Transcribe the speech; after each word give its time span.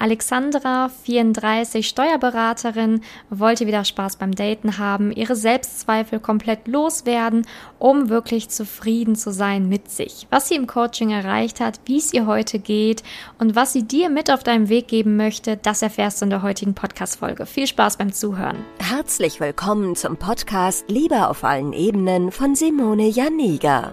Alexandra, 0.00 0.88
34, 1.04 1.86
Steuerberaterin, 1.86 3.02
wollte 3.28 3.66
wieder 3.66 3.84
Spaß 3.84 4.16
beim 4.16 4.34
Daten 4.34 4.78
haben, 4.78 5.12
ihre 5.12 5.36
Selbstzweifel 5.36 6.20
komplett 6.20 6.66
loswerden, 6.66 7.46
um 7.78 8.08
wirklich 8.08 8.48
zufrieden 8.48 9.14
zu 9.14 9.30
sein 9.30 9.68
mit 9.68 9.90
sich. 9.90 10.26
Was 10.30 10.48
sie 10.48 10.54
im 10.54 10.66
Coaching 10.66 11.10
erreicht 11.10 11.60
hat, 11.60 11.80
wie 11.84 11.98
es 11.98 12.14
ihr 12.14 12.24
heute 12.24 12.58
geht 12.58 13.02
und 13.38 13.54
was 13.54 13.74
sie 13.74 13.82
dir 13.82 14.08
mit 14.08 14.30
auf 14.30 14.42
deinem 14.42 14.70
Weg 14.70 14.88
geben 14.88 15.16
möchte, 15.16 15.58
das 15.58 15.82
erfährst 15.82 16.22
du 16.22 16.24
in 16.24 16.30
der 16.30 16.40
heutigen 16.40 16.72
Podcast-Folge. 16.72 17.44
Viel 17.44 17.66
Spaß 17.66 17.98
beim 17.98 18.10
Zuhören. 18.10 18.56
Herzlich 18.78 19.38
willkommen 19.38 19.96
zum 19.96 20.16
Podcast 20.16 20.86
Liebe 20.88 21.28
auf 21.28 21.44
allen 21.44 21.74
Ebenen 21.74 22.32
von 22.32 22.54
Simone 22.54 23.08
Janiga. 23.08 23.92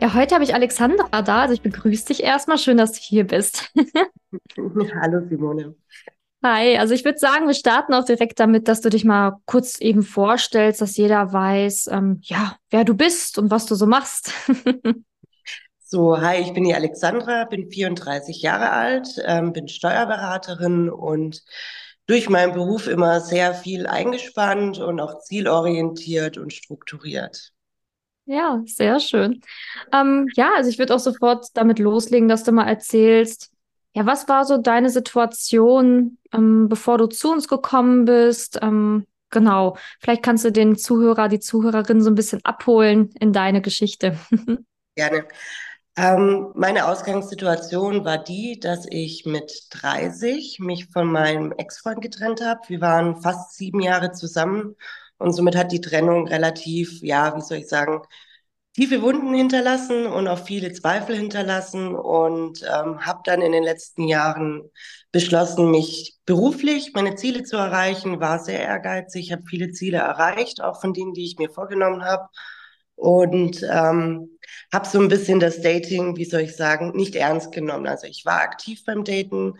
Ja, 0.00 0.12
heute 0.12 0.34
habe 0.34 0.44
ich 0.44 0.54
Alexandra 0.54 1.22
da. 1.22 1.42
Also 1.42 1.54
ich 1.54 1.62
begrüße 1.62 2.06
dich 2.06 2.22
erstmal. 2.22 2.58
Schön, 2.58 2.76
dass 2.76 2.92
du 2.92 2.98
hier 3.00 3.26
bist. 3.26 3.72
Hallo 5.00 5.26
Simone. 5.26 5.74
Hi, 6.42 6.76
also 6.76 6.92
ich 6.92 7.04
würde 7.04 7.18
sagen, 7.18 7.46
wir 7.46 7.54
starten 7.54 7.94
auch 7.94 8.04
direkt 8.04 8.38
damit, 8.38 8.68
dass 8.68 8.82
du 8.82 8.90
dich 8.90 9.04
mal 9.04 9.38
kurz 9.46 9.80
eben 9.80 10.02
vorstellst, 10.02 10.82
dass 10.82 10.98
jeder 10.98 11.32
weiß, 11.32 11.88
ähm, 11.90 12.20
ja, 12.22 12.56
wer 12.70 12.84
du 12.84 12.94
bist 12.94 13.38
und 13.38 13.50
was 13.50 13.64
du 13.64 13.74
so 13.74 13.86
machst. 13.86 14.32
so, 15.78 16.20
hi, 16.20 16.42
ich 16.42 16.52
bin 16.52 16.64
die 16.64 16.74
Alexandra, 16.74 17.44
bin 17.46 17.70
34 17.70 18.42
Jahre 18.42 18.70
alt, 18.70 19.08
ähm, 19.24 19.54
bin 19.54 19.66
Steuerberaterin 19.66 20.90
und 20.90 21.42
durch 22.06 22.28
meinen 22.28 22.52
Beruf 22.52 22.86
immer 22.86 23.20
sehr 23.20 23.54
viel 23.54 23.86
eingespannt 23.86 24.78
und 24.78 25.00
auch 25.00 25.20
zielorientiert 25.20 26.36
und 26.36 26.52
strukturiert. 26.52 27.55
Ja, 28.26 28.60
sehr 28.66 28.98
schön. 28.98 29.40
Ähm, 29.92 30.28
ja, 30.34 30.50
also 30.56 30.68
ich 30.68 30.78
würde 30.78 30.94
auch 30.94 30.98
sofort 31.00 31.46
damit 31.54 31.78
loslegen, 31.78 32.28
dass 32.28 32.42
du 32.42 32.52
mal 32.52 32.66
erzählst, 32.66 33.52
ja, 33.94 34.04
was 34.04 34.28
war 34.28 34.44
so 34.44 34.58
deine 34.58 34.90
Situation, 34.90 36.18
ähm, 36.32 36.68
bevor 36.68 36.98
du 36.98 37.06
zu 37.06 37.32
uns 37.32 37.48
gekommen 37.48 38.04
bist? 38.04 38.58
Ähm, 38.60 39.06
genau, 39.30 39.76
vielleicht 40.00 40.22
kannst 40.22 40.44
du 40.44 40.52
den 40.52 40.76
Zuhörer, 40.76 41.28
die 41.28 41.40
Zuhörerin 41.40 42.02
so 42.02 42.10
ein 42.10 42.16
bisschen 42.16 42.44
abholen 42.44 43.10
in 43.20 43.32
deine 43.32 43.62
Geschichte. 43.62 44.18
Gerne. 44.96 45.24
Ähm, 45.96 46.52
meine 46.54 46.88
Ausgangssituation 46.88 48.04
war 48.04 48.18
die, 48.18 48.60
dass 48.60 48.86
ich 48.90 49.24
mit 49.24 49.68
30 49.70 50.58
mich 50.60 50.88
von 50.90 51.10
meinem 51.10 51.52
Ex-Freund 51.52 52.02
getrennt 52.02 52.42
habe. 52.42 52.60
Wir 52.66 52.82
waren 52.82 53.22
fast 53.22 53.56
sieben 53.56 53.80
Jahre 53.80 54.12
zusammen 54.12 54.76
und 55.18 55.32
somit 55.32 55.56
hat 55.56 55.72
die 55.72 55.80
Trennung 55.80 56.28
relativ, 56.28 57.00
ja, 57.02 57.36
wie 57.36 57.40
soll 57.40 57.58
ich 57.58 57.68
sagen, 57.68 58.02
tiefe 58.74 59.00
Wunden 59.02 59.34
hinterlassen 59.34 60.06
und 60.06 60.28
auch 60.28 60.38
viele 60.38 60.72
Zweifel 60.72 61.16
hinterlassen 61.16 61.94
und 61.94 62.62
ähm, 62.62 63.06
habe 63.06 63.20
dann 63.24 63.40
in 63.40 63.52
den 63.52 63.64
letzten 63.64 64.06
Jahren 64.06 64.70
beschlossen, 65.12 65.70
mich 65.70 66.16
beruflich 66.26 66.92
meine 66.94 67.14
Ziele 67.14 67.42
zu 67.42 67.56
erreichen, 67.56 68.20
war 68.20 68.38
sehr 68.38 68.60
ehrgeizig, 68.60 69.32
habe 69.32 69.44
viele 69.48 69.70
Ziele 69.72 69.98
erreicht, 69.98 70.62
auch 70.62 70.80
von 70.80 70.92
denen, 70.92 71.14
die 71.14 71.24
ich 71.24 71.38
mir 71.38 71.48
vorgenommen 71.50 72.04
habe 72.04 72.28
und 72.96 73.62
ähm, 73.62 74.38
habe 74.72 74.88
so 74.88 75.00
ein 75.00 75.08
bisschen 75.08 75.40
das 75.40 75.62
Dating, 75.62 76.16
wie 76.16 76.24
soll 76.26 76.42
ich 76.42 76.56
sagen, 76.56 76.92
nicht 76.94 77.14
ernst 77.16 77.52
genommen. 77.52 77.86
Also 77.86 78.06
ich 78.06 78.24
war 78.26 78.40
aktiv 78.40 78.84
beim 78.84 79.04
Daten, 79.04 79.54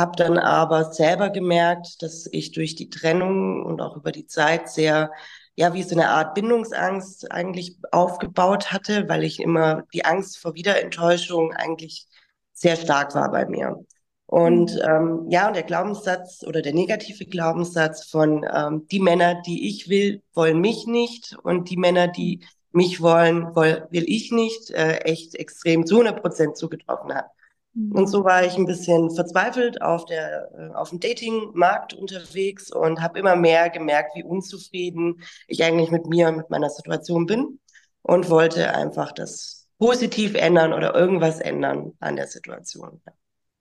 habe 0.00 0.16
dann 0.16 0.38
aber 0.38 0.92
selber 0.92 1.30
gemerkt, 1.30 2.02
dass 2.02 2.28
ich 2.32 2.52
durch 2.52 2.74
die 2.74 2.90
Trennung 2.90 3.64
und 3.64 3.80
auch 3.80 3.96
über 3.96 4.12
die 4.12 4.26
Zeit 4.26 4.68
sehr, 4.68 5.12
ja, 5.54 5.74
wie 5.74 5.82
so 5.84 5.94
eine 5.94 6.08
Art 6.08 6.34
Bindungsangst 6.34 7.30
eigentlich 7.30 7.78
aufgebaut 7.92 8.72
hatte, 8.72 9.08
weil 9.08 9.24
ich 9.24 9.40
immer 9.40 9.84
die 9.94 10.04
Angst 10.04 10.38
vor 10.38 10.54
Wiederenttäuschung 10.54 11.52
eigentlich 11.52 12.06
sehr 12.52 12.76
stark 12.76 13.14
war 13.14 13.30
bei 13.30 13.46
mir. 13.46 13.84
Und 14.26 14.74
mhm. 14.74 14.80
ähm, 14.84 15.26
ja, 15.28 15.48
und 15.48 15.56
der 15.56 15.64
Glaubenssatz 15.64 16.44
oder 16.46 16.62
der 16.62 16.72
negative 16.72 17.26
Glaubenssatz 17.26 18.06
von 18.08 18.46
ähm, 18.52 18.86
die 18.90 19.00
Männer, 19.00 19.42
die 19.42 19.68
ich 19.68 19.88
will, 19.88 20.22
wollen 20.34 20.60
mich 20.60 20.86
nicht 20.86 21.36
und 21.42 21.68
die 21.68 21.76
Männer, 21.76 22.06
die 22.08 22.40
mich 22.72 23.00
wollen, 23.00 23.54
will, 23.56 23.86
will 23.90 24.04
ich 24.06 24.30
nicht, 24.30 24.70
äh, 24.70 24.98
echt 24.98 25.34
extrem 25.34 25.86
zu 25.86 25.96
100 25.96 26.22
Prozent 26.22 26.56
zugetroffen 26.56 27.12
hat. 27.12 27.26
Und 27.74 28.08
so 28.08 28.24
war 28.24 28.44
ich 28.44 28.56
ein 28.56 28.66
bisschen 28.66 29.10
verzweifelt 29.10 29.80
auf, 29.80 30.04
der, 30.04 30.50
äh, 30.58 30.74
auf 30.74 30.90
dem 30.90 30.98
Datingmarkt 30.98 31.94
unterwegs 31.94 32.72
und 32.72 33.00
habe 33.00 33.18
immer 33.18 33.36
mehr 33.36 33.70
gemerkt, 33.70 34.16
wie 34.16 34.24
unzufrieden 34.24 35.22
ich 35.46 35.62
eigentlich 35.62 35.90
mit 35.92 36.06
mir 36.06 36.28
und 36.28 36.36
mit 36.36 36.50
meiner 36.50 36.68
Situation 36.68 37.26
bin 37.26 37.60
und 38.02 38.28
wollte 38.28 38.74
einfach 38.74 39.12
das 39.12 39.68
positiv 39.78 40.34
ändern 40.34 40.72
oder 40.72 40.94
irgendwas 40.94 41.40
ändern 41.40 41.92
an 42.00 42.16
der 42.16 42.26
Situation. 42.26 43.00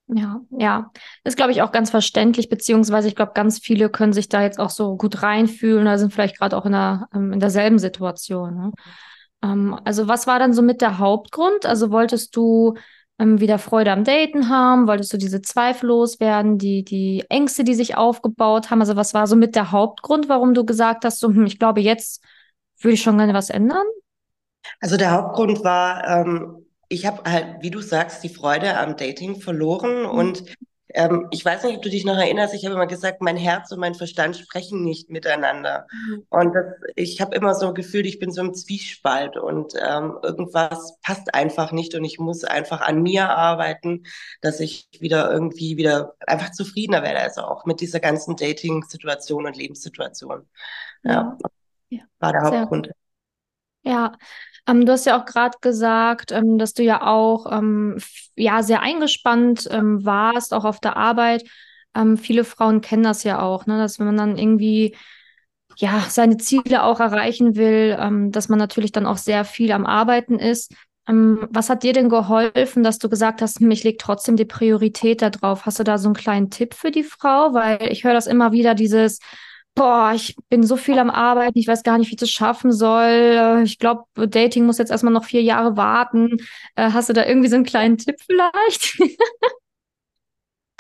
Ja, 0.08 0.42
ja. 0.50 0.92
ist, 1.24 1.38
glaube 1.38 1.52
ich, 1.52 1.62
auch 1.62 1.72
ganz 1.72 1.92
verständlich, 1.92 2.50
beziehungsweise 2.50 3.08
ich 3.08 3.16
glaube, 3.16 3.34
ganz 3.36 3.60
viele 3.60 3.92
können 3.92 4.12
sich 4.12 4.28
da 4.28 4.42
jetzt 4.42 4.60
auch 4.60 4.72
so 4.72 4.98
gut 4.98 5.22
reinfühlen 5.22 5.84
oder 5.84 6.00
sind 6.00 6.12
vielleicht 6.12 6.40
gerade 6.40 6.58
auch 6.58 6.66
in, 6.66 6.72
der, 6.72 7.08
ähm, 7.14 7.32
in 7.32 7.40
derselben 7.40 7.78
Situation. 7.78 8.56
Ne? 8.56 8.72
Ähm, 9.44 9.80
also 9.86 10.08
was 10.08 10.26
war 10.26 10.40
dann 10.40 10.54
so 10.54 10.64
mit 10.64 10.82
der 10.82 10.98
Hauptgrund? 10.98 11.68
Also 11.68 11.92
wolltest 11.92 12.36
du 12.36 12.74
ähm, 13.20 13.40
wieder 13.40 13.60
Freude 13.60 13.92
am 13.92 14.04
Daten 14.04 14.50
haben? 14.50 14.88
Wolltest 14.88 15.14
du 15.14 15.18
diese 15.18 15.42
Zweifel 15.42 15.88
loswerden, 15.88 16.58
die, 16.58 16.84
die 16.84 17.24
Ängste, 17.30 17.64
die 17.64 17.76
sich 17.76 17.98
aufgebaut 17.98 18.70
haben? 18.70 18.80
Also 18.80 18.96
was 18.96 19.14
war 19.14 19.28
so 19.28 19.36
mit 19.36 19.56
der 19.56 19.72
Hauptgrund, 19.72 20.30
warum 20.30 20.54
du 20.54 20.66
gesagt 20.66 21.06
hast, 21.06 21.20
so, 21.20 21.28
hm, 21.28 21.46
ich 21.46 21.60
glaube, 21.60 21.82
jetzt 21.82 22.24
würde 22.80 22.94
ich 22.94 23.02
schon 23.02 23.18
gerne 23.18 23.34
was 23.34 23.50
ändern? 23.50 23.86
Also 24.80 24.98
der 24.98 25.12
Hauptgrund 25.12 25.64
war, 25.64 26.08
ähm, 26.08 26.66
ich 26.88 27.06
habe 27.06 27.30
halt, 27.30 27.58
wie 27.62 27.72
du 27.72 27.82
sagst, 27.82 28.24
die 28.24 28.30
Freude 28.30 28.78
am 28.78 28.98
Dating 28.98 29.40
verloren 29.40 30.04
mhm. 30.04 30.10
und 30.10 30.44
ähm, 30.94 31.28
ich 31.32 31.46
weiß 31.46 31.64
nicht, 31.64 31.78
ob 31.78 31.82
du 31.84 31.90
dich 31.90 32.06
noch 32.06 32.18
erinnerst, 32.18 32.54
ich 32.54 32.66
habe 32.66 32.76
immer 32.76 32.88
gesagt, 32.88 33.22
mein 33.22 33.38
Herz 33.38 33.72
und 33.72 33.80
mein 33.80 33.96
Verstand 33.96 34.38
sprechen 34.38 34.84
nicht 34.84 35.10
miteinander. 35.10 35.88
Mhm. 35.92 36.26
Und 36.30 36.54
das, 36.54 36.66
ich 36.96 37.22
habe 37.22 37.36
immer 37.36 37.54
so 37.54 37.74
gefühlt, 37.74 38.06
ich 38.06 38.20
bin 38.20 38.32
so 38.32 38.42
im 38.42 38.54
Zwiespalt 38.54 39.38
und 39.38 39.74
ähm, 39.76 40.18
irgendwas 40.24 40.98
passt 41.02 41.34
einfach 41.36 41.72
nicht 41.72 41.94
und 41.96 42.04
ich 42.04 42.18
muss 42.20 42.44
einfach 42.44 42.82
an 42.82 43.04
mir 43.04 43.30
arbeiten, 43.30 44.04
dass 44.42 44.60
ich 44.60 44.90
wieder 45.00 45.32
irgendwie 45.32 45.78
wieder 45.78 46.16
einfach 46.26 46.52
zufriedener 46.52 47.04
werde, 47.04 47.20
also 47.20 47.42
auch 47.42 47.66
mit 47.66 47.82
dieser 47.82 48.00
ganzen 48.00 48.36
Dating-Situation 48.36 49.46
und 49.46 49.56
Lebenssituation. 49.56 50.48
Ja, 51.04 51.38
ja. 51.90 52.02
war 52.20 52.32
der 52.32 52.42
Hauptgrund. 52.42 52.90
Ja, 53.84 54.18
ähm, 54.70 54.86
du 54.86 54.92
hast 54.92 55.06
ja 55.06 55.20
auch 55.20 55.26
gerade 55.26 55.58
gesagt, 55.62 56.32
ähm, 56.32 56.58
dass 56.58 56.74
du 56.74 56.84
ja 56.84 57.06
auch 57.06 57.52
ähm, 57.52 57.98
ja 58.36 58.62
sehr 58.64 58.82
eingespannt 58.82 59.68
ähm, 59.72 60.06
warst, 60.06 60.54
auch 60.54 60.66
auf 60.66 60.80
der 60.80 60.98
Arbeit. 60.98 61.44
Ähm, 61.96 62.18
viele 62.18 62.44
Frauen 62.44 62.82
kennen 62.82 63.04
das 63.04 63.24
ja 63.24 63.42
auch, 63.42 63.66
ne, 63.66 63.78
dass 63.78 64.00
wenn 64.00 64.06
man 64.06 64.18
dann 64.18 64.38
irgendwie 64.38 64.96
ja 65.78 66.06
seine 66.10 66.38
Ziele 66.38 66.84
auch 66.84 67.00
erreichen 67.00 67.56
will, 67.56 67.98
ähm, 68.00 68.32
dass 68.32 68.50
man 68.50 68.60
natürlich 68.60 68.92
dann 68.92 69.06
auch 69.06 69.18
sehr 69.18 69.46
viel 69.46 69.72
am 69.72 69.86
Arbeiten 69.86 70.40
ist. 70.40 70.74
was 71.08 71.70
hat 71.72 71.82
dir 71.82 71.94
denn 71.94 72.08
geholfen, 72.08 72.84
dass 72.84 73.00
du 73.00 73.10
gesagt 73.10 73.42
hast, 73.42 73.60
hm, 73.60 73.72
ich 73.72 73.84
lege 73.84 73.98
trotzdem 73.98 74.36
die 74.36 74.46
Priorität 74.46 75.24
darauf? 75.24 75.66
Hast 75.66 75.80
du 75.80 75.84
da 75.84 75.98
so 75.98 76.08
einen 76.08 76.14
kleinen 76.16 76.52
Tipp 76.52 76.76
für 76.76 76.92
die 76.92 77.04
Frau? 77.04 77.54
Weil 77.56 77.92
ich 77.92 78.04
höre 78.04 78.14
das 78.14 78.28
immer 78.28 78.52
wieder, 78.52 78.76
dieses 78.76 79.20
boah, 79.80 80.12
ich 80.14 80.36
bin 80.50 80.64
so 80.64 80.76
viel 80.76 81.00
am 81.00 81.10
Arbeiten, 81.10 81.58
ich 81.58 81.68
weiß 81.68 81.84
gar 81.84 81.98
nicht, 81.98 82.10
wie 82.10 82.16
ich 82.16 82.20
das 82.20 82.30
schaffen 82.30 82.74
soll. 82.74 83.62
Ich 83.64 83.80
glaube, 83.80 84.04
Dating 84.28 84.66
muss 84.66 84.78
jetzt 84.78 84.92
erstmal 84.92 85.14
noch 85.14 85.24
vier 85.24 85.42
Jahre 85.42 85.78
warten. 85.78 86.38
Äh, 86.76 86.92
hast 86.92 87.08
du 87.08 87.14
da 87.14 87.26
irgendwie 87.26 87.48
so 87.48 87.56
einen 87.56 87.64
kleinen 87.66 87.98
Tipp 87.98 88.18
vielleicht? 88.26 89.00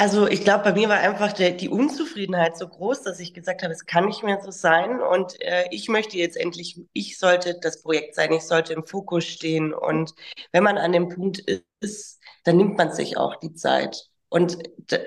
Also 0.01 0.27
ich 0.27 0.45
glaube, 0.45 0.63
bei 0.63 0.71
mir 0.73 0.87
war 0.87 0.97
einfach 0.97 1.33
der, 1.33 1.51
die 1.51 1.67
Unzufriedenheit 1.67 2.57
so 2.57 2.69
groß, 2.69 3.01
dass 3.03 3.19
ich 3.19 3.33
gesagt 3.33 3.63
habe, 3.63 3.73
es 3.73 3.85
kann 3.85 4.05
nicht 4.05 4.23
mehr 4.23 4.39
so 4.41 4.49
sein 4.49 5.01
und 5.01 5.41
äh, 5.41 5.65
ich 5.71 5.89
möchte 5.89 6.17
jetzt 6.17 6.37
endlich, 6.37 6.79
ich 6.93 7.17
sollte 7.17 7.59
das 7.59 7.81
Projekt 7.81 8.15
sein, 8.15 8.31
ich 8.31 8.43
sollte 8.43 8.71
im 8.71 8.85
Fokus 8.85 9.25
stehen 9.25 9.73
und 9.73 10.13
wenn 10.53 10.63
man 10.63 10.77
an 10.77 10.93
dem 10.93 11.09
Punkt 11.09 11.43
ist, 11.81 12.21
dann 12.45 12.55
nimmt 12.55 12.77
man 12.77 12.93
sich 12.93 13.17
auch 13.17 13.35
die 13.41 13.53
Zeit. 13.53 14.09
Und 14.29 14.59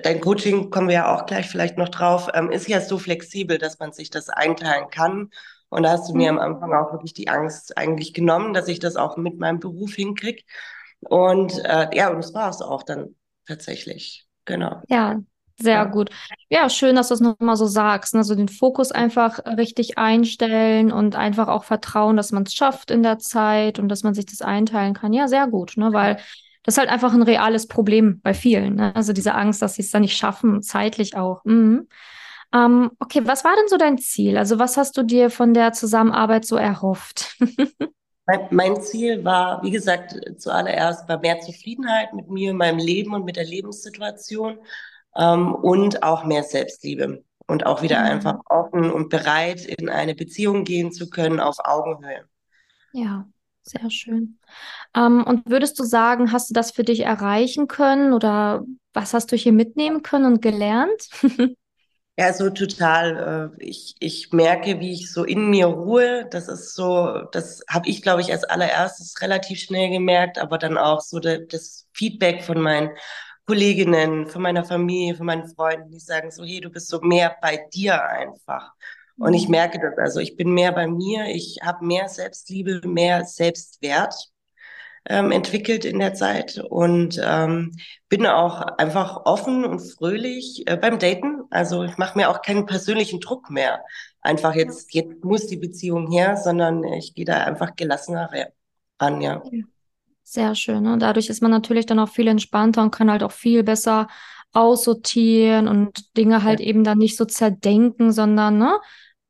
dein 0.03 0.21
Coaching, 0.21 0.71
kommen 0.71 0.89
wir 0.89 0.97
ja 0.97 1.15
auch 1.15 1.27
gleich 1.27 1.49
vielleicht 1.49 1.79
noch 1.79 1.89
drauf, 1.89 2.29
ähm, 2.35 2.51
ist 2.51 2.69
ja 2.69 2.81
so 2.81 2.99
flexibel, 2.99 3.57
dass 3.57 3.79
man 3.79 3.93
sich 3.93 4.11
das 4.11 4.29
einteilen 4.29 4.91
kann. 4.91 5.31
Und 5.69 5.85
da 5.85 5.93
hast 5.93 6.11
du 6.11 6.15
mir 6.15 6.29
am 6.29 6.35
mhm. 6.37 6.41
Anfang 6.41 6.75
auch 6.75 6.93
wirklich 6.93 7.15
die 7.15 7.29
Angst 7.29 7.79
eigentlich 7.79 8.13
genommen, 8.13 8.53
dass 8.53 8.69
ich 8.69 8.81
das 8.81 8.97
auch 8.97 9.17
mit 9.17 9.39
meinem 9.39 9.61
Beruf 9.61 9.95
hinkriege. 9.95 10.43
Und 11.01 11.59
äh, 11.65 11.89
ja, 11.95 12.11
und 12.11 12.19
das 12.19 12.35
war 12.35 12.51
es 12.51 12.61
auch 12.61 12.83
dann 12.83 13.15
tatsächlich. 13.47 14.27
Genau. 14.45 14.83
Ja, 14.89 15.21
Sehr 15.59 15.75
ja. 15.75 15.85
gut. 15.85 16.11
Ja, 16.49 16.69
schön, 16.69 16.97
dass 16.97 17.09
du 17.09 17.15
es 17.15 17.21
nochmal 17.21 17.57
so 17.57 17.67
sagst. 17.67 18.15
Also 18.15 18.35
den 18.35 18.49
Fokus 18.49 18.91
einfach 18.91 19.39
richtig 19.57 19.99
einstellen 19.99 20.93
und 20.93 21.15
einfach 21.17 21.49
auch 21.49 21.65
vertrauen, 21.65 22.17
dass 22.17 22.33
man 22.33 22.43
es 22.43 22.55
schafft 22.55 22.91
in 22.91 23.03
der 23.03 23.19
Zeit 23.19 23.79
und 23.79 23.89
dass 23.89 24.03
man 24.03 24.15
sich 24.15 24.27
das 24.27 24.43
einteilen 24.43 24.95
kann. 24.95 25.13
Ja, 25.13 25.29
sehr 25.29 25.47
gut, 25.47 25.77
ne? 25.77 25.93
Weil 25.93 26.19
das 26.63 26.75
ist 26.75 26.79
halt 26.79 26.91
einfach 26.91 27.13
ein 27.13 27.23
reales 27.23 27.67
Problem 27.67 28.21
bei 28.23 28.35
vielen. 28.35 28.77
Ne? 28.77 28.95
Also 28.95 29.13
diese 29.13 29.35
Angst, 29.35 29.63
dass 29.63 29.75
sie 29.75 29.83
es 29.83 29.91
dann 29.91 30.03
nicht 30.03 30.17
schaffen, 30.17 30.63
zeitlich 30.63 31.17
auch. 31.17 31.45
Mhm. 31.45 31.89
Ähm, 32.55 32.91
okay, 32.99 33.23
was 33.25 33.45
war 33.45 33.55
denn 33.57 33.69
so 33.69 33.77
dein 33.77 33.99
Ziel? 33.99 34.37
Also 34.37 34.59
was 34.59 34.77
hast 34.77 34.97
du 34.97 35.03
dir 35.03 35.31
von 35.31 35.55
der 35.55 35.73
Zusammenarbeit 35.73 36.45
so 36.45 36.57
erhofft? 36.57 37.37
mein, 38.51 38.81
Ziel 38.83 39.25
war, 39.25 39.63
wie 39.63 39.71
gesagt, 39.71 40.15
zuallererst 40.39 41.09
war 41.09 41.19
mehr 41.19 41.41
Zufriedenheit 41.41 42.13
mit 42.13 42.29
mir, 42.29 42.55
meinem 42.55 42.79
Leben 42.79 43.15
und 43.15 43.25
mit 43.25 43.37
der 43.37 43.45
Lebenssituation 43.45 44.59
ähm, 45.17 45.55
und 45.55 46.03
auch 46.03 46.25
mehr 46.25 46.43
Selbstliebe 46.43 47.25
und 47.47 47.67
auch 47.67 47.83
wieder 47.83 48.01
mhm. 48.01 48.07
einfach 48.07 48.41
offen 48.49 48.91
und 48.91 49.09
bereit, 49.09 49.65
in 49.65 49.89
eine 49.89 50.15
Beziehung 50.15 50.65
gehen 50.65 50.93
zu 50.93 51.11
können 51.11 51.41
auf 51.41 51.57
Augenhöhe. 51.65 52.25
Ja, 52.93 53.27
sehr 53.63 53.91
schön. 53.91 54.39
Ähm, 54.95 55.25
und 55.25 55.49
würdest 55.49 55.79
du 55.79 55.85
sagen, 55.85 56.33
hast 56.33 56.51
du 56.51 56.55
das 56.55 56.73
für 56.73 56.85
dich 56.85 57.01
erreichen 57.01 57.69
können 57.69 58.13
oder 58.13 58.65
was 58.93 59.15
hast 59.15 59.33
du 59.33 59.37
hier 59.37 59.53
mitnehmen 59.53 60.03
können 60.03 60.27
und 60.27 60.43
gelernt? 60.43 61.09
Ja, 62.19 62.33
so 62.35 62.51
total. 62.51 63.53
Äh, 63.59 63.65
ich, 63.65 63.95
ich 63.99 64.33
merke, 64.33 64.81
wie 64.81 64.93
ich 64.93 65.11
so 65.13 65.25
in 65.25 65.49
mir 65.51 65.67
ruhe. 65.67 66.27
Das 66.31 66.47
ist 66.49 66.75
so, 66.75 67.23
das 67.33 67.63
habe 67.71 67.89
ich, 67.89 68.03
glaube 68.03 68.21
ich, 68.21 68.31
als 68.33 68.45
allererstes 68.45 69.21
relativ 69.23 69.61
schnell 69.61 69.91
gemerkt, 69.91 70.39
aber 70.39 70.59
dann 70.59 70.77
auch 70.77 71.01
so 71.01 71.21
de, 71.21 71.47
das 71.47 71.89
Feedback 71.95 72.43
von 72.45 72.61
meinen 72.61 72.91
Kolleginnen, 73.47 74.27
von 74.27 74.43
meiner 74.43 74.65
Familie, 74.65 75.15
von 75.17 75.27
meinen 75.27 75.49
Freunden, 75.55 75.91
die 75.91 76.01
sagen 76.01 76.31
so, 76.31 76.45
hey, 76.45 76.61
du 76.61 76.69
bist 76.71 76.89
so 76.89 77.01
mehr 77.01 77.35
bei 77.41 77.67
dir 77.73 78.03
einfach. 78.05 78.73
Und 79.19 79.35
ich 79.35 79.47
mhm. 79.47 79.53
merke 79.53 79.79
das, 79.79 79.99
also 79.99 80.21
ich 80.21 80.37
bin 80.37 80.53
mehr 80.53 80.73
bei 80.73 80.87
mir, 80.87 81.27
ich 81.27 81.59
habe 81.63 81.85
mehr 81.85 82.09
Selbstliebe, 82.09 82.81
mehr 82.87 83.25
Selbstwert 83.25 84.15
ähm, 85.09 85.33
entwickelt 85.33 85.85
in 85.85 85.99
der 85.99 86.15
Zeit 86.15 86.59
und 86.59 87.21
ähm, 87.23 87.73
bin 88.09 88.27
auch 88.27 88.61
einfach 88.79 89.25
offen 89.25 89.65
und 89.65 89.81
fröhlich 89.81 90.63
äh, 90.67 90.77
beim 90.77 90.99
Daten. 90.99 91.43
Also 91.51 91.83
ich 91.83 91.99
mache 91.99 92.17
mir 92.17 92.31
auch 92.31 92.43
keinen 92.43 92.67
persönlichen 92.67 93.21
Druck 93.21 93.51
mehr. 93.51 93.81
Einfach 94.21 94.55
jetzt, 94.55 94.95
jetzt 94.95 95.25
muss 95.25 95.47
die 95.49 95.57
Beziehung 95.57 96.11
her, 96.11 96.37
sondern 96.37 96.85
ich 96.85 97.15
gehe 97.15 97.25
da 97.25 97.45
einfach 97.45 97.75
gelassener 97.75 98.31
ran, 99.01 99.21
ja. 99.21 99.43
Sehr 100.23 100.55
schön. 100.55 100.85
Ne? 100.85 100.97
Dadurch 100.99 101.29
ist 101.29 101.43
man 101.43 101.51
natürlich 101.51 101.87
dann 101.87 101.99
auch 101.99 102.09
viel 102.09 102.29
entspannter 102.29 102.83
und 102.83 102.93
kann 102.93 103.11
halt 103.11 103.25
auch 103.25 103.33
viel 103.33 103.65
besser 103.65 104.07
aussortieren 104.53 105.69
und 105.69 106.17
Dinge 106.17 106.43
halt 106.43 106.61
ja. 106.61 106.67
eben 106.67 106.85
dann 106.85 106.99
nicht 106.99 107.17
so 107.17 107.25
zerdenken, 107.25 108.13
sondern 108.13 108.59
ne, 108.59 108.79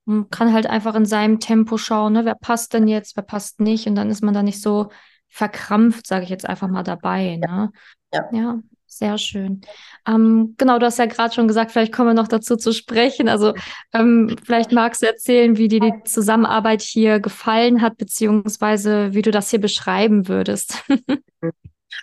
man 0.05 0.31
kann 0.31 0.53
halt 0.53 0.67
einfach 0.67 0.95
in 0.95 1.07
seinem 1.07 1.41
Tempo 1.41 1.77
schauen, 1.77 2.15
ne, 2.15 2.25
wer 2.25 2.35
passt 2.35 2.75
denn 2.75 2.89
jetzt, 2.89 3.17
wer 3.17 3.23
passt 3.23 3.61
nicht 3.61 3.87
und 3.87 3.95
dann 3.95 4.11
ist 4.11 4.23
man 4.23 4.35
da 4.35 4.43
nicht 4.43 4.61
so 4.61 4.91
verkrampft, 5.29 6.07
sage 6.07 6.25
ich 6.25 6.31
jetzt 6.31 6.49
einfach 6.49 6.69
mal 6.69 6.83
dabei. 6.83 7.37
Ne? 7.37 7.71
Ja. 8.13 8.29
ja. 8.33 8.59
Sehr 8.95 9.17
schön. 9.17 9.63
Ähm, 10.07 10.55
genau, 10.59 10.79
du 10.79 10.85
hast 10.85 10.99
ja 10.99 11.07
gerade 11.07 11.33
schon 11.33 11.49
gesagt, 11.49 11.71
vielleicht 11.71 11.95
kommen 11.95 12.11
wir 12.11 12.15
noch 12.15 12.29
dazu 12.29 12.57
zu 12.57 12.75
sprechen. 12.75 13.27
Also 13.27 13.55
ähm, 13.95 14.37
vielleicht 14.45 14.71
magst 14.71 15.01
du 15.01 15.07
erzählen, 15.07 15.57
wie 15.57 15.69
dir 15.69 15.81
die 15.81 15.95
Zusammenarbeit 16.05 16.83
hier 16.83 17.19
gefallen 17.19 17.81
hat, 17.81 17.97
beziehungsweise 17.97 19.15
wie 19.15 19.23
du 19.23 19.31
das 19.31 19.49
hier 19.49 19.63
beschreiben 19.63 20.29
würdest. 20.29 20.85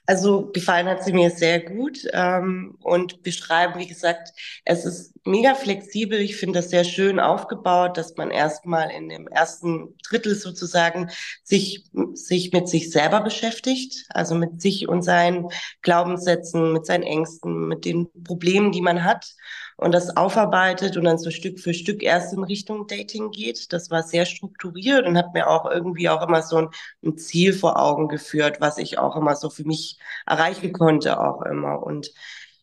Also 0.05 0.51
gefallen 0.51 0.87
hat 0.87 1.03
sie 1.03 1.13
mir 1.13 1.29
sehr 1.29 1.59
gut 1.59 1.99
ähm, 2.13 2.77
und 2.81 3.23
beschreiben, 3.23 3.79
wie 3.79 3.87
gesagt, 3.87 4.29
es 4.65 4.85
ist 4.85 5.13
mega 5.25 5.55
flexibel. 5.55 6.19
Ich 6.19 6.37
finde 6.37 6.59
das 6.59 6.69
sehr 6.69 6.83
schön 6.83 7.19
aufgebaut, 7.19 7.97
dass 7.97 8.15
man 8.17 8.31
erstmal 8.31 8.89
in 8.91 9.09
dem 9.09 9.27
ersten 9.27 9.95
Drittel 10.07 10.35
sozusagen 10.35 11.09
sich, 11.43 11.83
sich 12.13 12.51
mit 12.51 12.67
sich 12.67 12.91
selber 12.91 13.21
beschäftigt, 13.21 14.05
also 14.09 14.35
mit 14.35 14.61
sich 14.61 14.87
und 14.87 15.03
seinen 15.03 15.47
Glaubenssätzen, 15.81 16.73
mit 16.73 16.85
seinen 16.85 17.03
Ängsten, 17.03 17.67
mit 17.67 17.85
den 17.85 18.07
Problemen, 18.23 18.71
die 18.71 18.81
man 18.81 19.03
hat 19.03 19.33
und 19.79 19.93
das 19.93 20.15
aufarbeitet 20.17 20.97
und 20.97 21.05
dann 21.05 21.17
so 21.17 21.31
Stück 21.31 21.59
für 21.59 21.73
Stück 21.73 22.03
erst 22.03 22.33
in 22.33 22.43
Richtung 22.43 22.87
Dating 22.87 23.31
geht. 23.31 23.71
Das 23.71 23.89
war 23.89 24.03
sehr 24.03 24.25
strukturiert 24.25 25.05
und 25.07 25.17
hat 25.17 25.33
mir 25.33 25.47
auch 25.49 25.69
irgendwie 25.69 26.09
auch 26.09 26.27
immer 26.27 26.41
so 26.41 26.57
ein, 26.57 26.67
ein 27.03 27.17
Ziel 27.17 27.53
vor 27.53 27.79
Augen 27.81 28.07
geführt, 28.09 28.57
was 28.59 28.77
ich 28.77 28.99
auch 28.99 29.15
immer 29.15 29.35
so 29.35 29.49
für 29.49 29.63
mich 29.63 29.97
erreichen 30.25 30.73
konnte, 30.73 31.19
auch 31.19 31.41
immer. 31.43 31.81
Und 31.81 32.11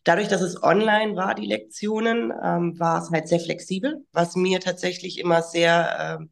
dadurch, 0.03 0.27
dass 0.27 0.41
es 0.41 0.61
online 0.61 1.15
war, 1.15 1.33
die 1.35 1.47
Lektionen, 1.47 2.31
ähm, 2.43 2.79
war 2.79 3.01
es 3.01 3.09
halt 3.11 3.27
sehr 3.27 3.39
flexibel, 3.39 4.05
was 4.11 4.35
mir 4.35 4.59
tatsächlich 4.59 5.19
immer 5.19 5.41
sehr 5.41 6.19
äh, 6.21 6.25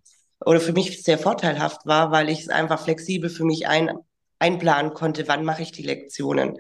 oder 0.46 0.60
für 0.60 0.74
mich 0.74 1.04
sehr 1.04 1.18
vorteilhaft 1.18 1.86
war, 1.86 2.12
weil 2.12 2.30
ich 2.30 2.42
es 2.42 2.50
einfach 2.50 2.80
flexibel 2.81 3.30
für 3.30 3.46
mich 3.46 3.68
ein, 3.68 3.92
einplanen 4.40 4.94
konnte, 4.94 5.28
wann 5.28 5.46
mache 5.46 5.64
ich 5.64 5.72
die 5.72 5.84
Lektionen. 5.84 6.58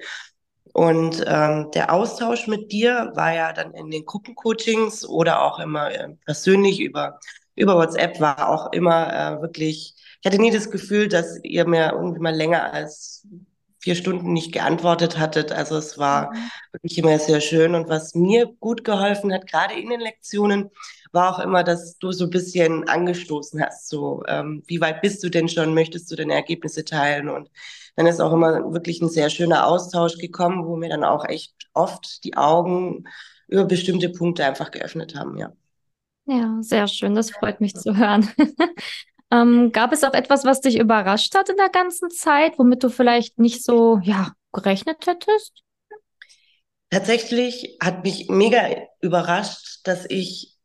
Und 0.73 1.23
ähm, 1.27 1.71
der 1.73 1.93
Austausch 1.93 2.47
mit 2.47 2.71
dir 2.71 3.11
war 3.15 3.33
ja 3.33 3.53
dann 3.53 3.73
in 3.73 3.89
den 3.89 4.05
Gruppencoachings 4.05 5.07
oder 5.07 5.41
auch 5.41 5.59
immer 5.59 5.91
äh, 5.91 6.09
persönlich 6.25 6.81
über, 6.81 7.19
über 7.55 7.75
WhatsApp 7.75 8.19
war 8.19 8.49
auch 8.49 8.73
immer 8.73 9.13
äh, 9.13 9.41
wirklich, 9.41 9.95
ich 10.21 10.25
hatte 10.25 10.41
nie 10.41 10.51
das 10.51 10.69
Gefühl, 10.69 11.07
dass 11.07 11.39
ihr 11.43 11.65
mir 11.65 11.93
irgendwie 11.93 12.19
mal 12.19 12.35
länger 12.35 12.73
als 12.73 13.25
vier 13.79 13.95
Stunden 13.95 14.33
nicht 14.33 14.51
geantwortet 14.51 15.19
hattet. 15.19 15.51
Also 15.51 15.77
es 15.77 15.99
war 15.99 16.33
mhm. 16.33 16.49
wirklich 16.71 16.97
immer 16.97 17.19
sehr 17.19 17.39
schön. 17.39 17.75
Und 17.75 17.87
was 17.87 18.15
mir 18.15 18.47
gut 18.59 18.83
geholfen 18.83 19.31
hat, 19.31 19.47
gerade 19.47 19.75
in 19.75 19.89
den 19.89 19.99
Lektionen, 19.99 20.71
war 21.11 21.33
auch 21.33 21.39
immer, 21.39 21.63
dass 21.63 21.97
du 21.99 22.11
so 22.11 22.25
ein 22.25 22.31
bisschen 22.31 22.89
angestoßen 22.89 23.63
hast. 23.63 23.87
So, 23.87 24.23
ähm, 24.27 24.63
wie 24.65 24.81
weit 24.81 25.01
bist 25.01 25.23
du 25.23 25.29
denn 25.29 25.47
schon? 25.47 25.73
Möchtest 25.73 26.11
du 26.11 26.15
deine 26.15 26.33
Ergebnisse 26.33 26.83
teilen? 26.83 27.29
Und 27.29 27.49
dann 27.95 28.07
ist 28.07 28.19
auch 28.19 28.33
immer 28.33 28.73
wirklich 28.73 29.01
ein 29.01 29.09
sehr 29.09 29.29
schöner 29.29 29.67
Austausch 29.67 30.17
gekommen, 30.17 30.65
wo 30.65 30.75
mir 30.75 30.89
dann 30.89 31.03
auch 31.03 31.25
echt 31.25 31.53
oft 31.73 32.23
die 32.23 32.35
Augen 32.35 33.05
über 33.47 33.65
bestimmte 33.65 34.09
Punkte 34.09 34.45
einfach 34.45 34.71
geöffnet 34.71 35.15
haben, 35.15 35.37
ja. 35.37 35.51
Ja, 36.25 36.57
sehr 36.61 36.87
schön. 36.87 37.13
Das 37.13 37.31
freut 37.31 37.61
mich 37.61 37.75
zu 37.75 37.95
hören. 37.95 38.29
ähm, 39.31 39.71
gab 39.71 39.91
es 39.93 40.03
auch 40.03 40.13
etwas, 40.13 40.43
was 40.43 40.61
dich 40.61 40.79
überrascht 40.79 41.35
hat 41.35 41.49
in 41.49 41.57
der 41.57 41.69
ganzen 41.69 42.09
Zeit, 42.09 42.57
womit 42.57 42.83
du 42.83 42.89
vielleicht 42.89 43.37
nicht 43.37 43.63
so, 43.63 43.99
ja, 44.01 44.31
gerechnet 44.51 45.05
hättest? 45.05 45.61
Tatsächlich 46.89 47.77
hat 47.81 48.03
mich 48.03 48.29
mega 48.29 48.67
überrascht, 49.01 49.81
dass 49.83 50.05
ich 50.09 50.55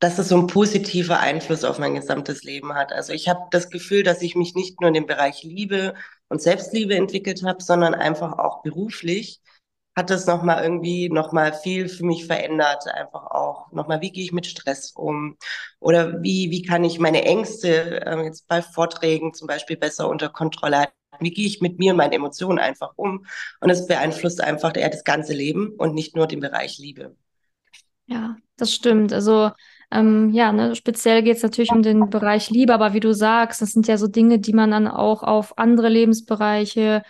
dass 0.00 0.18
es 0.18 0.28
so 0.28 0.36
einen 0.36 0.46
positiven 0.46 1.16
Einfluss 1.16 1.64
auf 1.64 1.78
mein 1.78 1.94
gesamtes 1.94 2.44
Leben 2.44 2.74
hat. 2.74 2.92
Also 2.92 3.12
ich 3.12 3.28
habe 3.28 3.40
das 3.50 3.70
Gefühl, 3.70 4.02
dass 4.02 4.22
ich 4.22 4.36
mich 4.36 4.54
nicht 4.54 4.80
nur 4.80 4.88
in 4.88 4.94
dem 4.94 5.06
Bereich 5.06 5.42
Liebe 5.42 5.94
und 6.28 6.42
Selbstliebe 6.42 6.94
entwickelt 6.94 7.42
habe, 7.44 7.62
sondern 7.62 7.94
einfach 7.94 8.38
auch 8.38 8.62
beruflich 8.62 9.40
hat 9.98 10.10
das 10.10 10.26
nochmal 10.26 10.62
irgendwie 10.62 11.08
nochmal 11.08 11.52
viel 11.52 11.88
für 11.88 12.06
mich 12.06 12.24
verändert. 12.26 12.86
Einfach 12.86 13.26
auch 13.32 13.72
nochmal, 13.72 14.00
wie 14.00 14.12
gehe 14.12 14.22
ich 14.22 14.32
mit 14.32 14.46
Stress 14.46 14.92
um? 14.92 15.36
Oder 15.80 16.22
wie, 16.22 16.52
wie 16.52 16.62
kann 16.62 16.84
ich 16.84 17.00
meine 17.00 17.24
Ängste 17.24 18.06
äh, 18.06 18.22
jetzt 18.22 18.46
bei 18.46 18.62
Vorträgen 18.62 19.34
zum 19.34 19.48
Beispiel 19.48 19.76
besser 19.76 20.08
unter 20.08 20.28
Kontrolle 20.28 20.78
halten? 20.78 20.92
Wie 21.18 21.32
gehe 21.32 21.46
ich 21.48 21.60
mit 21.60 21.80
mir 21.80 21.90
und 21.92 21.96
meinen 21.96 22.12
Emotionen 22.12 22.60
einfach 22.60 22.92
um? 22.94 23.26
Und 23.60 23.70
es 23.70 23.88
beeinflusst 23.88 24.40
einfach 24.40 24.76
eher 24.76 24.88
das 24.88 25.02
ganze 25.02 25.32
Leben 25.32 25.74
und 25.76 25.94
nicht 25.94 26.14
nur 26.14 26.28
den 26.28 26.38
Bereich 26.38 26.78
Liebe. 26.78 27.16
Ja, 28.06 28.36
das 28.56 28.72
stimmt. 28.72 29.12
Also 29.12 29.50
ähm, 29.90 30.30
ja, 30.30 30.52
ne, 30.52 30.74
speziell 30.74 31.22
geht 31.22 31.38
es 31.38 31.42
natürlich 31.42 31.72
um 31.72 31.82
den 31.82 32.10
Bereich 32.10 32.50
Liebe, 32.50 32.74
aber 32.74 32.92
wie 32.92 33.00
du 33.00 33.14
sagst, 33.14 33.62
das 33.62 33.72
sind 33.72 33.88
ja 33.88 33.96
so 33.96 34.06
Dinge, 34.06 34.38
die 34.38 34.52
man 34.52 34.70
dann 34.70 34.86
auch 34.86 35.22
auf 35.22 35.56
andere 35.56 35.88
Lebensbereiche 35.88 37.02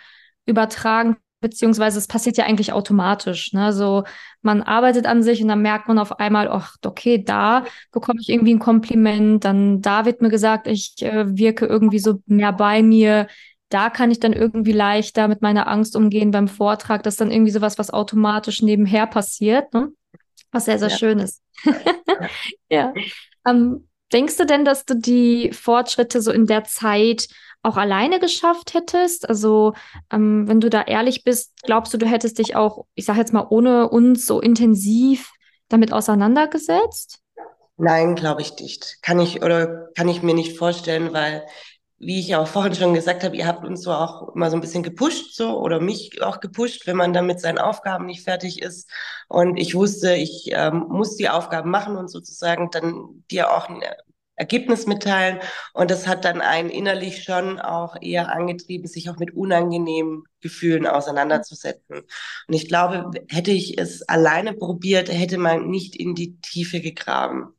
übertragen, 0.45 1.17
beziehungsweise 1.41 1.99
es 1.99 2.07
passiert 2.07 2.37
ja 2.37 2.45
eigentlich 2.45 2.71
automatisch. 2.71 3.51
Ne? 3.51 3.73
So, 3.73 4.05
man 4.41 4.61
arbeitet 4.61 5.05
an 5.07 5.23
sich 5.23 5.41
und 5.41 5.49
dann 5.49 5.61
merkt 5.61 5.89
man 5.89 5.99
auf 5.99 6.19
einmal, 6.19 6.47
ach, 6.49 6.77
okay, 6.85 7.21
da 7.23 7.65
bekomme 7.91 8.19
ich 8.21 8.29
irgendwie 8.29 8.53
ein 8.53 8.59
Kompliment, 8.59 9.43
dann 9.43 9.81
da 9.81 10.05
wird 10.05 10.21
mir 10.21 10.29
gesagt, 10.29 10.67
ich 10.67 10.95
äh, 11.01 11.37
wirke 11.37 11.65
irgendwie 11.65 11.99
so 11.99 12.21
mehr 12.25 12.53
bei 12.53 12.81
mir. 12.81 13.27
Da 13.67 13.89
kann 13.89 14.09
ich 14.09 14.19
dann 14.19 14.33
irgendwie 14.33 14.71
leichter 14.71 15.27
mit 15.27 15.41
meiner 15.41 15.67
Angst 15.67 15.95
umgehen 15.95 16.31
beim 16.31 16.47
Vortrag. 16.47 17.03
Das 17.03 17.15
ist 17.15 17.21
dann 17.21 17.31
irgendwie 17.31 17.51
sowas, 17.51 17.77
was 17.77 17.91
automatisch 17.91 18.61
nebenher 18.61 19.05
passiert. 19.05 19.73
Ne? 19.73 19.89
Was 20.51 20.65
sehr, 20.65 20.79
sehr 20.79 20.89
ja. 20.89 20.97
schön 20.97 21.19
ist. 21.19 21.43
ja. 22.69 22.93
Ähm, 23.47 23.87
denkst 24.11 24.37
du 24.37 24.45
denn, 24.45 24.65
dass 24.65 24.85
du 24.85 24.95
die 24.95 25.51
Fortschritte 25.53 26.21
so 26.21 26.31
in 26.31 26.45
der 26.45 26.63
Zeit 26.63 27.27
auch 27.61 27.77
alleine 27.77 28.19
geschafft 28.19 28.73
hättest? 28.73 29.27
Also, 29.27 29.73
ähm, 30.11 30.47
wenn 30.47 30.61
du 30.61 30.69
da 30.69 30.81
ehrlich 30.83 31.23
bist, 31.23 31.53
glaubst 31.63 31.93
du, 31.93 31.97
du 31.97 32.05
hättest 32.05 32.39
dich 32.39 32.55
auch, 32.55 32.85
ich 32.95 33.05
sage 33.05 33.19
jetzt 33.19 33.33
mal, 33.33 33.47
ohne 33.49 33.89
uns 33.89 34.25
so 34.25 34.39
intensiv 34.39 35.31
damit 35.67 35.93
auseinandergesetzt? 35.93 37.19
Nein, 37.77 38.15
glaube 38.15 38.41
ich 38.41 38.57
nicht. 38.59 38.97
Kann 39.01 39.19
ich 39.19 39.41
oder 39.41 39.87
kann 39.95 40.09
ich 40.09 40.21
mir 40.21 40.33
nicht 40.33 40.57
vorstellen, 40.57 41.13
weil 41.13 41.45
wie 41.99 42.19
ich 42.19 42.35
auch 42.35 42.47
vorhin 42.47 42.73
schon 42.73 42.93
gesagt 42.93 43.23
habe, 43.23 43.35
ihr 43.35 43.45
habt 43.45 43.65
uns 43.65 43.81
so 43.81 43.91
auch 43.91 44.33
immer 44.33 44.49
so 44.49 44.57
ein 44.57 44.61
bisschen 44.61 44.83
gepusht, 44.83 45.35
so 45.35 45.59
oder 45.59 45.81
mich 45.81 46.21
auch 46.21 46.39
gepusht, 46.39 46.87
wenn 46.87 46.95
man 46.95 47.13
dann 47.13 47.25
mit 47.25 47.41
seinen 47.41 47.57
Aufgaben 47.57 48.05
nicht 48.05 48.23
fertig 48.23 48.61
ist. 48.61 48.89
Und 49.27 49.57
ich 49.57 49.75
wusste, 49.75 50.15
ich 50.15 50.49
ähm, 50.53 50.85
muss 50.89 51.17
die 51.17 51.29
Aufgaben 51.29 51.69
machen 51.69 51.97
und 51.97 52.09
sozusagen 52.09 52.71
dann 52.71 53.25
dir 53.29 53.51
auch 53.51 53.67
ein 53.67 53.81
Ergebnis 54.39 54.87
mitteilen. 54.87 55.39
Und 55.73 55.91
das 55.91 56.07
hat 56.07 56.23
dann 56.23 56.39
einen 56.39 56.69
innerlich 56.69 57.23
schon 57.23 57.59
auch 57.59 57.97
eher 58.01 58.33
angetrieben, 58.33 58.87
sich 58.87 59.09
auch 59.09 59.17
mit 59.17 59.35
unangenehmen 59.35 60.23
Gefühlen 60.39 60.87
auseinanderzusetzen. 60.87 61.99
Und 62.47 62.53
ich 62.53 62.69
glaube, 62.69 63.11
hätte 63.27 63.51
ich 63.51 63.77
es 63.77 64.07
alleine 64.07 64.53
probiert, 64.53 65.09
hätte 65.09 65.37
man 65.37 65.69
nicht 65.69 65.97
in 65.97 66.15
die 66.15 66.39
Tiefe 66.39 66.79
gegraben 66.79 67.53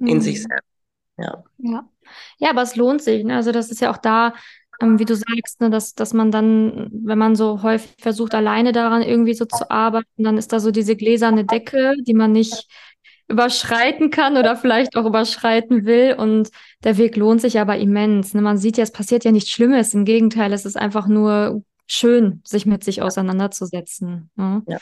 mhm. 0.00 0.08
in 0.08 0.20
sich 0.20 0.42
selbst. 0.42 0.68
Ja. 1.16 1.44
ja. 1.58 1.88
Ja, 2.38 2.50
aber 2.50 2.62
es 2.62 2.76
lohnt 2.76 3.02
sich. 3.02 3.24
Ne? 3.24 3.36
Also 3.36 3.52
das 3.52 3.70
ist 3.70 3.80
ja 3.80 3.90
auch 3.90 3.96
da, 3.96 4.34
ähm, 4.80 4.98
wie 4.98 5.04
du 5.04 5.14
sagst, 5.14 5.60
ne, 5.60 5.70
dass, 5.70 5.94
dass 5.94 6.12
man 6.12 6.30
dann, 6.30 6.88
wenn 6.92 7.18
man 7.18 7.36
so 7.36 7.62
häufig 7.62 7.94
versucht, 8.00 8.34
alleine 8.34 8.72
daran 8.72 9.02
irgendwie 9.02 9.34
so 9.34 9.44
zu 9.44 9.70
arbeiten, 9.70 10.24
dann 10.24 10.38
ist 10.38 10.52
da 10.52 10.60
so 10.60 10.70
diese 10.70 10.96
gläserne 10.96 11.44
Decke, 11.44 11.94
die 12.06 12.14
man 12.14 12.32
nicht 12.32 12.68
überschreiten 13.28 14.10
kann 14.10 14.36
oder 14.36 14.56
vielleicht 14.56 14.96
auch 14.96 15.06
überschreiten 15.06 15.84
will. 15.86 16.14
Und 16.18 16.50
der 16.82 16.98
Weg 16.98 17.16
lohnt 17.16 17.40
sich 17.40 17.58
aber 17.58 17.76
immens. 17.78 18.34
Ne? 18.34 18.42
Man 18.42 18.58
sieht 18.58 18.76
ja, 18.76 18.84
es 18.84 18.92
passiert 18.92 19.24
ja 19.24 19.32
nichts 19.32 19.50
Schlimmes. 19.50 19.94
Im 19.94 20.04
Gegenteil, 20.04 20.52
es 20.52 20.66
ist 20.66 20.76
einfach 20.76 21.06
nur 21.06 21.62
schön, 21.86 22.42
sich 22.44 22.66
mit 22.66 22.84
sich 22.84 23.02
auseinanderzusetzen. 23.02 24.30
Ne? 24.36 24.62
Ja. 24.66 24.78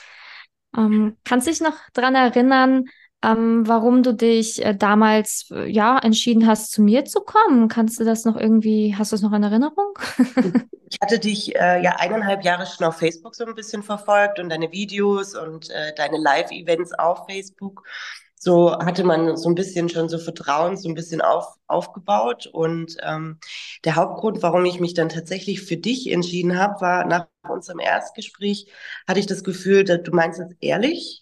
Ähm, 0.76 1.16
kannst 1.24 1.46
dich 1.46 1.60
noch 1.60 1.76
dran 1.92 2.14
erinnern, 2.14 2.86
ähm, 3.22 3.66
warum 3.66 4.02
du 4.02 4.14
dich 4.14 4.64
äh, 4.64 4.74
damals 4.74 5.48
äh, 5.50 5.70
ja 5.70 5.98
entschieden 5.98 6.46
hast, 6.46 6.72
zu 6.72 6.82
mir 6.82 7.04
zu 7.04 7.20
kommen. 7.20 7.68
Kannst 7.68 8.00
du 8.00 8.04
das 8.04 8.24
noch 8.24 8.36
irgendwie, 8.36 8.94
hast 8.96 9.12
du 9.12 9.16
es 9.16 9.22
noch 9.22 9.32
in 9.32 9.42
Erinnerung? 9.42 9.98
ich 10.90 10.98
hatte 11.00 11.18
dich 11.18 11.54
äh, 11.54 11.82
ja 11.82 11.96
eineinhalb 11.96 12.44
Jahre 12.44 12.66
schon 12.66 12.86
auf 12.86 12.96
Facebook 12.96 13.34
so 13.34 13.44
ein 13.44 13.54
bisschen 13.54 13.82
verfolgt 13.82 14.38
und 14.38 14.48
deine 14.48 14.72
Videos 14.72 15.34
und 15.34 15.70
äh, 15.70 15.94
deine 15.94 16.18
Live-Events 16.18 16.94
auf 16.94 17.26
Facebook. 17.26 17.84
So 18.34 18.76
hatte 18.76 19.04
man 19.04 19.36
so 19.36 19.48
ein 19.48 19.54
bisschen 19.54 19.88
schon 19.88 20.08
so 20.08 20.18
Vertrauen, 20.18 20.76
so 20.76 20.88
ein 20.88 20.96
bisschen 20.96 21.20
auf, 21.20 21.46
aufgebaut. 21.68 22.48
Und 22.48 22.96
ähm, 23.00 23.38
der 23.84 23.94
Hauptgrund, 23.94 24.42
warum 24.42 24.64
ich 24.64 24.80
mich 24.80 24.94
dann 24.94 25.08
tatsächlich 25.08 25.62
für 25.62 25.76
dich 25.76 26.10
entschieden 26.10 26.58
habe, 26.58 26.80
war 26.80 27.04
nach 27.06 27.28
unserem 27.48 27.78
Erstgespräch 27.78 28.66
hatte 29.06 29.20
ich 29.20 29.26
das 29.26 29.44
Gefühl, 29.44 29.84
dass 29.84 30.02
du 30.02 30.10
meinst 30.10 30.40
es 30.40 30.56
ehrlich 30.60 31.21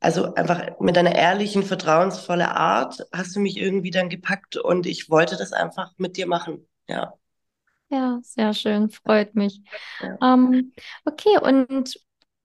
also 0.00 0.34
einfach 0.34 0.80
mit 0.80 0.96
einer 0.96 1.14
ehrlichen, 1.14 1.62
vertrauensvolle 1.62 2.50
Art 2.50 3.06
hast 3.12 3.36
du 3.36 3.40
mich 3.40 3.58
irgendwie 3.58 3.90
dann 3.90 4.08
gepackt 4.08 4.56
und 4.56 4.86
ich 4.86 5.10
wollte 5.10 5.36
das 5.36 5.52
einfach 5.52 5.92
mit 5.98 6.16
dir 6.16 6.26
machen. 6.26 6.66
Ja. 6.88 7.14
Ja, 7.90 8.20
sehr 8.22 8.54
schön, 8.54 8.88
freut 8.88 9.34
mich. 9.34 9.60
Ja. 10.00 10.34
Ähm, 10.34 10.72
okay, 11.04 11.38
und 11.42 12.00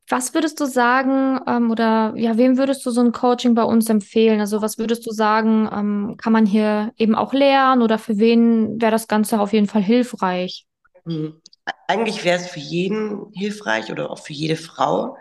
was 0.08 0.34
würdest 0.34 0.60
du 0.60 0.66
sagen, 0.66 1.40
ähm, 1.48 1.72
oder 1.72 2.14
ja, 2.16 2.38
wem 2.38 2.58
würdest 2.58 2.86
du 2.86 2.92
so 2.92 3.02
ein 3.02 3.12
Coaching 3.12 3.56
bei 3.56 3.64
uns 3.64 3.90
empfehlen? 3.90 4.40
Also, 4.40 4.62
was 4.62 4.78
würdest 4.78 5.06
du 5.06 5.12
sagen, 5.12 5.70
ähm, 5.72 6.16
kann 6.18 6.34
man 6.34 6.46
hier 6.46 6.94
eben 6.98 7.16
auch 7.16 7.34
lernen 7.34 7.82
oder 7.82 7.98
für 7.98 8.18
wen 8.18 8.80
wäre 8.82 8.92
das 8.92 9.08
Ganze 9.08 9.40
auf 9.40 9.54
jeden 9.54 9.68
Fall 9.68 9.82
hilfreich? 9.82 10.68
Hm. 11.06 11.42
Eigentlich 11.88 12.24
wäre 12.24 12.38
es 12.38 12.48
für 12.48 12.60
jeden 12.60 13.32
hilfreich 13.34 13.92
oder 13.92 14.12
auch 14.12 14.20
für 14.20 14.34
jede 14.34 14.56
Frau. 14.56 15.18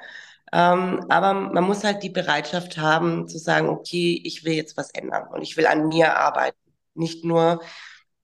Ähm, 0.55 1.05
aber 1.09 1.35
man 1.35 1.65
muss 1.65 1.83
halt 1.83 2.05
die 2.05 2.11
Bereitschaft 2.11 2.79
haben 2.79 3.27
zu 3.27 3.39
sagen, 3.39 3.69
okay, 3.69 4.23
ich 4.25 4.45
will 4.45 4.53
jetzt 4.53 4.77
was 4.77 4.91
ändern 4.91 5.27
und 5.33 5.43
ich 5.43 5.57
will 5.57 5.67
an 5.67 5.89
mir 5.89 6.17
arbeiten. 6.17 6.57
Nicht 6.95 7.25
nur 7.25 7.61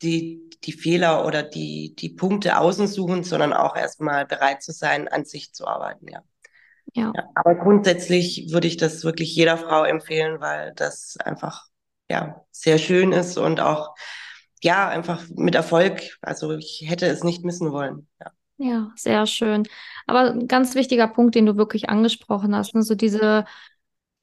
die, 0.00 0.48
die 0.62 0.72
Fehler 0.72 1.26
oder 1.26 1.42
die, 1.42 1.96
die 1.98 2.10
Punkte 2.10 2.56
außen 2.58 2.86
suchen, 2.86 3.24
sondern 3.24 3.52
auch 3.52 3.74
erstmal 3.74 4.26
bereit 4.26 4.62
zu 4.62 4.70
sein, 4.70 5.08
an 5.08 5.24
sich 5.24 5.52
zu 5.52 5.66
arbeiten, 5.66 6.06
ja. 6.08 6.22
Ja. 6.94 7.12
ja. 7.16 7.24
Aber 7.34 7.56
grundsätzlich 7.56 8.52
würde 8.52 8.68
ich 8.68 8.76
das 8.76 9.02
wirklich 9.02 9.34
jeder 9.34 9.58
Frau 9.58 9.82
empfehlen, 9.82 10.40
weil 10.40 10.72
das 10.76 11.16
einfach 11.24 11.66
ja 12.08 12.44
sehr 12.52 12.78
schön 12.78 13.10
ist 13.12 13.38
und 13.38 13.58
auch 13.60 13.96
ja 14.62 14.88
einfach 14.88 15.24
mit 15.30 15.56
Erfolg. 15.56 16.16
Also 16.22 16.52
ich 16.52 16.84
hätte 16.86 17.06
es 17.06 17.24
nicht 17.24 17.44
missen 17.44 17.72
wollen. 17.72 18.06
Ja. 18.20 18.30
Ja, 18.62 18.92
sehr 18.94 19.26
schön. 19.26 19.62
Aber 20.06 20.32
ein 20.32 20.46
ganz 20.46 20.74
wichtiger 20.74 21.08
Punkt, 21.08 21.34
den 21.34 21.46
du 21.46 21.56
wirklich 21.56 21.88
angesprochen 21.88 22.54
hast, 22.54 22.74
ne, 22.74 22.82
so 22.82 22.94
diese, 22.94 23.46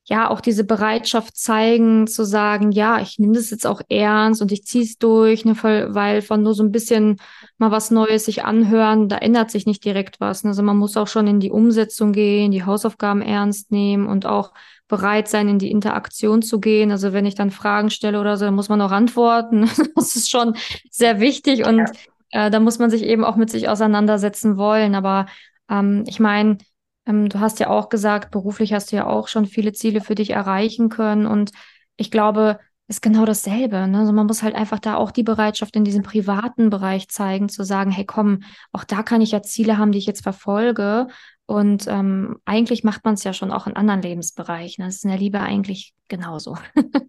ja, 0.06 0.30
auch 0.30 0.42
diese 0.42 0.64
Bereitschaft 0.64 1.36
zeigen, 1.38 2.08
zu 2.08 2.24
sagen, 2.26 2.72
ja, 2.72 3.02
ich 3.02 3.20
nehme 3.20 3.34
das 3.34 3.50
jetzt 3.50 3.68
auch 3.68 3.82
ernst 3.90 4.42
und 4.42 4.52
ich 4.52 4.64
ziehe 4.66 4.84
es 4.84 5.00
durch, 5.00 5.44
ne, 5.46 5.56
weil 5.64 6.22
von 6.22 6.44
nur 6.44 6.54
so 6.54 6.64
ein 6.64 6.72
bisschen 6.72 7.18
mal 7.58 7.72
was 7.72 7.92
Neues 7.92 8.26
sich 8.26 8.44
anhören, 8.46 9.10
da 9.10 9.18
ändert 9.18 9.52
sich 9.52 9.66
nicht 9.66 9.84
direkt 9.86 10.20
was. 10.20 10.44
Ne? 10.44 10.52
Also 10.52 10.64
man 10.64 10.78
muss 10.78 10.98
auch 10.98 11.08
schon 11.08 11.28
in 11.28 11.40
die 11.40 11.52
Umsetzung 11.52 12.14
gehen, 12.14 12.52
die 12.52 12.64
Hausaufgaben 12.66 13.24
ernst 13.24 13.72
nehmen 13.72 14.08
und 14.08 14.28
auch 14.28 14.54
bereit 14.88 15.28
sein, 15.30 15.50
in 15.50 15.60
die 15.60 15.72
Interaktion 15.72 16.44
zu 16.44 16.60
gehen. 16.60 16.92
Also 16.92 17.12
wenn 17.14 17.26
ich 17.26 17.36
dann 17.36 17.52
Fragen 17.52 17.90
stelle 17.90 18.20
oder 18.22 18.38
so, 18.38 18.46
dann 18.46 18.56
muss 18.56 18.70
man 18.70 18.82
auch 18.82 18.92
antworten. 18.92 19.70
Das 19.96 20.16
ist 20.16 20.30
schon 20.30 20.56
sehr 20.92 21.20
wichtig 21.20 21.66
und 21.66 21.90
äh, 22.32 22.50
da 22.52 22.60
muss 22.60 22.80
man 22.80 22.90
sich 22.90 23.04
eben 23.04 23.24
auch 23.24 23.36
mit 23.36 23.50
sich 23.50 23.70
auseinandersetzen 23.70 24.58
wollen. 24.58 24.96
Aber 24.96 25.28
ähm, 25.70 26.04
ich 26.08 26.20
meine, 26.20 26.58
ähm, 27.06 27.30
du 27.30 27.40
hast 27.40 27.60
ja 27.60 27.70
auch 27.70 27.90
gesagt, 27.90 28.32
beruflich 28.32 28.74
hast 28.74 28.92
du 28.92 28.98
ja 28.98 29.08
auch 29.08 29.28
schon 29.28 29.46
viele 29.46 29.74
Ziele 29.74 30.02
für 30.02 30.16
dich 30.16 30.32
erreichen 30.32 30.90
können. 30.90 31.26
Und 31.26 31.52
ich 31.96 32.12
glaube, 32.12 32.60
ist 32.88 33.02
genau 33.02 33.26
dasselbe. 33.26 33.88
Ne? 33.88 34.00
Also 34.00 34.14
man 34.14 34.28
muss 34.28 34.44
halt 34.44 34.56
einfach 34.56 34.80
da 34.80 34.96
auch 34.96 35.12
die 35.12 35.24
Bereitschaft 35.24 35.76
in 35.76 35.84
diesem 35.84 36.04
privaten 36.04 36.70
Bereich 36.70 37.10
zeigen, 37.10 37.50
zu 37.50 37.64
sagen, 37.64 37.92
hey 37.92 38.06
komm, 38.06 38.44
auch 38.72 38.86
da 38.86 39.04
kann 39.04 39.22
ich 39.22 39.32
ja 39.32 39.42
Ziele 39.42 39.78
haben, 39.78 39.92
die 39.92 39.98
ich 39.98 40.06
jetzt 40.06 40.24
verfolge. 40.24 41.08
Und 41.46 41.88
ähm, 41.88 42.38
eigentlich 42.46 42.84
macht 42.84 43.06
man 43.06 43.16
es 43.16 43.24
ja 43.24 43.34
schon 43.34 43.52
auch 43.52 43.68
in 43.68 43.76
anderen 43.76 44.02
Lebensbereichen. 44.02 44.86
Das 44.86 44.96
ist 44.96 45.04
in 45.04 45.10
der 45.10 45.20
Liebe 45.20 45.40
eigentlich 45.40 45.94
genauso. 46.08 46.58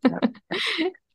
Ja. 0.05 0.21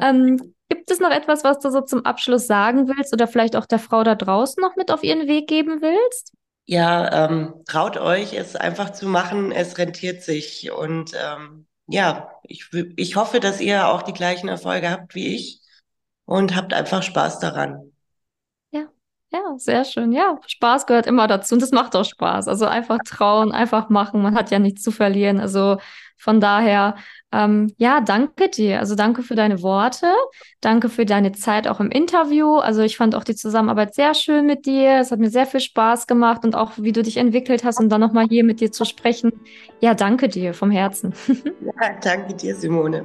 Ähm, 0.00 0.54
Gibt 0.68 0.90
es 0.90 1.00
noch 1.00 1.10
etwas, 1.10 1.44
was 1.44 1.58
du 1.60 1.70
so 1.70 1.80
zum 1.80 2.04
Abschluss 2.04 2.46
sagen 2.46 2.88
willst 2.88 3.12
oder 3.12 3.26
vielleicht 3.26 3.56
auch 3.56 3.66
der 3.66 3.78
Frau 3.78 4.04
da 4.04 4.14
draußen 4.14 4.60
noch 4.60 4.76
mit 4.76 4.90
auf 4.90 5.02
ihren 5.02 5.26
Weg 5.26 5.48
geben 5.48 5.80
willst? 5.80 6.32
Ja, 6.66 7.24
ähm, 7.24 7.54
traut 7.66 7.96
euch, 7.96 8.34
es 8.34 8.54
einfach 8.54 8.90
zu 8.90 9.06
machen. 9.06 9.52
Es 9.52 9.78
rentiert 9.78 10.22
sich. 10.22 10.70
Und 10.70 11.12
ähm, 11.14 11.66
ja, 11.86 12.30
ich, 12.42 12.68
ich 12.96 13.16
hoffe, 13.16 13.40
dass 13.40 13.60
ihr 13.60 13.88
auch 13.88 14.02
die 14.02 14.12
gleichen 14.12 14.48
Erfolge 14.48 14.90
habt 14.90 15.14
wie 15.14 15.34
ich 15.34 15.62
und 16.26 16.54
habt 16.54 16.74
einfach 16.74 17.02
Spaß 17.02 17.38
daran. 17.38 17.92
Ja, 19.30 19.58
sehr 19.58 19.84
schön. 19.84 20.12
Ja, 20.12 20.38
Spaß 20.46 20.86
gehört 20.86 21.06
immer 21.06 21.26
dazu 21.26 21.54
und 21.54 21.62
es 21.62 21.70
macht 21.70 21.94
auch 21.94 22.04
Spaß. 22.04 22.48
Also 22.48 22.64
einfach 22.64 22.98
trauen, 23.04 23.52
einfach 23.52 23.90
machen. 23.90 24.22
Man 24.22 24.34
hat 24.34 24.50
ja 24.50 24.58
nichts 24.58 24.82
zu 24.82 24.90
verlieren. 24.90 25.38
Also 25.38 25.76
von 26.16 26.40
daher 26.40 26.96
ähm, 27.30 27.72
ja, 27.76 28.00
danke 28.00 28.48
dir. 28.48 28.78
Also 28.80 28.94
danke 28.94 29.22
für 29.22 29.34
deine 29.34 29.62
Worte. 29.62 30.06
Danke 30.60 30.88
für 30.88 31.04
deine 31.04 31.32
Zeit 31.32 31.68
auch 31.68 31.78
im 31.78 31.90
Interview. 31.90 32.56
Also 32.56 32.80
ich 32.82 32.96
fand 32.96 33.14
auch 33.14 33.24
die 33.24 33.34
Zusammenarbeit 33.34 33.94
sehr 33.94 34.14
schön 34.14 34.46
mit 34.46 34.64
dir. 34.64 35.00
Es 35.00 35.10
hat 35.10 35.18
mir 35.18 35.30
sehr 35.30 35.46
viel 35.46 35.60
Spaß 35.60 36.06
gemacht 36.06 36.44
und 36.44 36.54
auch 36.54 36.72
wie 36.76 36.92
du 36.92 37.02
dich 37.02 37.18
entwickelt 37.18 37.64
hast 37.64 37.80
und 37.80 37.90
dann 37.90 38.00
nochmal 38.00 38.26
hier 38.28 38.44
mit 38.44 38.60
dir 38.60 38.72
zu 38.72 38.86
sprechen. 38.86 39.32
Ja, 39.80 39.94
danke 39.94 40.28
dir 40.28 40.54
vom 40.54 40.70
Herzen. 40.70 41.12
ja, 41.28 41.98
danke 42.02 42.34
dir, 42.34 42.54
Simone. 42.54 43.04